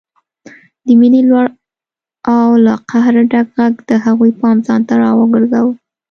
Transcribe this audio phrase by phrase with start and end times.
[0.85, 1.47] د مينې لوړ
[2.33, 5.71] او له قهره ډک غږ د هغوی پام ځانته راوګرځاوه